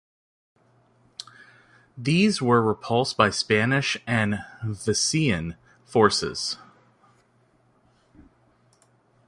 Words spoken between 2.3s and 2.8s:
were